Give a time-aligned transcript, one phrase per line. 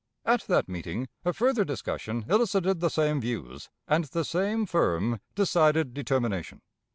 [0.25, 5.93] At that meeting a further discussion elicited the same views, and the same firm, decided
[5.93, 6.61] determination.